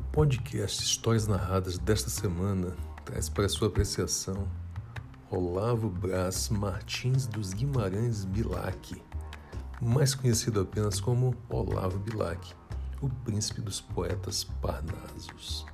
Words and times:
podcast 0.00 0.82
Histórias 0.82 1.28
Narradas 1.28 1.78
desta 1.78 2.10
semana 2.10 2.74
traz 3.04 3.28
para 3.28 3.48
sua 3.48 3.68
apreciação 3.68 4.48
Olavo 5.30 5.88
Brás 5.88 6.48
Martins 6.48 7.26
dos 7.26 7.52
Guimarães 7.52 8.24
Bilac, 8.24 9.00
mais 9.80 10.14
conhecido 10.14 10.60
apenas 10.60 11.00
como 11.00 11.34
Olavo 11.48 11.98
Bilac, 11.98 12.52
o 13.00 13.08
príncipe 13.08 13.60
dos 13.60 13.80
poetas 13.80 14.44
parnasos. 14.60 15.64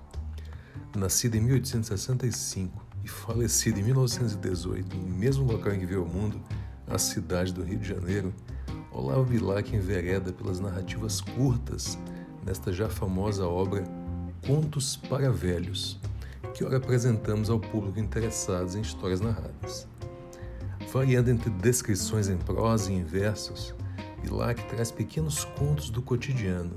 Nascido 0.94 1.36
em 1.36 1.40
1865 1.40 2.84
e 3.04 3.08
falecido 3.08 3.80
em 3.80 3.84
1918, 3.84 4.96
no 4.96 5.08
mesmo 5.08 5.50
local 5.50 5.72
em 5.72 5.80
que 5.80 5.86
veio 5.86 6.00
ao 6.00 6.06
mundo, 6.06 6.40
a 6.86 6.98
cidade 6.98 7.54
do 7.54 7.62
Rio 7.62 7.78
de 7.78 7.88
Janeiro, 7.88 8.34
Olavo 8.92 9.24
Bilac 9.24 9.74
envereda 9.74 10.32
pelas 10.32 10.60
narrativas 10.60 11.20
curtas 11.20 11.96
nesta 12.44 12.72
já 12.72 12.88
famosa 12.88 13.46
obra 13.46 13.99
Contos 14.46 14.96
para 14.96 15.30
Velhos, 15.30 16.00
que 16.54 16.64
ora 16.64 16.78
apresentamos 16.78 17.50
ao 17.50 17.60
público 17.60 18.00
interessados 18.00 18.74
em 18.74 18.80
histórias 18.80 19.20
narradas. 19.20 19.86
Variando 20.92 21.30
entre 21.30 21.50
descrições 21.50 22.28
em 22.28 22.36
prosa 22.36 22.90
e 22.90 22.96
em 22.96 23.04
versos, 23.04 23.74
Bilac 24.22 24.62
traz 24.64 24.90
pequenos 24.90 25.44
contos 25.44 25.90
do 25.90 26.02
cotidiano, 26.02 26.74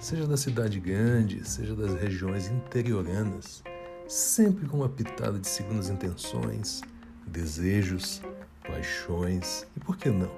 seja 0.00 0.26
da 0.26 0.36
cidade 0.36 0.80
grande, 0.80 1.46
seja 1.48 1.76
das 1.76 1.94
regiões 1.94 2.48
interioranas, 2.48 3.62
sempre 4.08 4.66
com 4.66 4.78
uma 4.78 4.88
pitada 4.88 5.38
de 5.38 5.46
segundas 5.46 5.90
intenções, 5.90 6.80
desejos, 7.26 8.22
paixões 8.66 9.66
e, 9.76 9.80
por 9.80 9.96
que 9.96 10.10
não, 10.10 10.30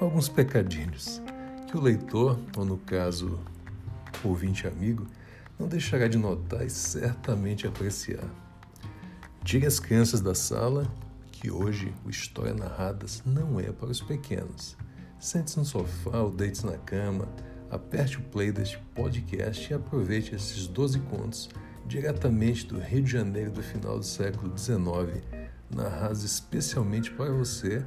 alguns 0.00 0.28
pecadinhos 0.28 1.22
que 1.68 1.76
o 1.76 1.80
leitor, 1.80 2.38
ou 2.56 2.64
no 2.64 2.78
caso, 2.78 3.38
ouvinte 4.24 4.66
amigo, 4.66 5.06
não 5.60 5.68
deixará 5.68 6.08
de 6.08 6.16
notar 6.16 6.64
e 6.64 6.70
certamente 6.70 7.66
apreciar. 7.66 8.24
Diga 9.44 9.68
às 9.68 9.78
crianças 9.78 10.22
da 10.22 10.34
sala 10.34 10.90
que 11.30 11.50
hoje 11.50 11.92
o 12.04 12.08
História 12.08 12.54
Narradas 12.54 13.22
não 13.26 13.60
é 13.60 13.70
para 13.70 13.90
os 13.90 14.00
pequenos. 14.00 14.74
Sente-se 15.18 15.58
no 15.58 15.64
sofá 15.66 16.20
ou 16.20 16.30
deite-se 16.30 16.64
na 16.64 16.78
cama, 16.78 17.28
aperte 17.70 18.16
o 18.16 18.22
play 18.22 18.50
deste 18.50 18.78
podcast 18.94 19.70
e 19.70 19.74
aproveite 19.74 20.34
esses 20.34 20.66
12 20.66 20.98
contos 21.00 21.50
diretamente 21.86 22.66
do 22.66 22.78
Rio 22.78 23.02
de 23.02 23.10
Janeiro 23.10 23.50
do 23.50 23.62
final 23.62 23.98
do 23.98 24.04
século 24.04 24.56
XIX, 24.56 25.22
narrados 25.74 26.24
especialmente 26.24 27.10
para 27.10 27.32
você, 27.32 27.84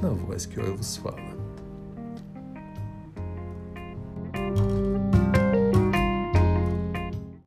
na 0.00 0.10
voz 0.10 0.44
que 0.44 0.58
eu 0.58 0.76
vos 0.76 0.96
fala. 0.96 1.57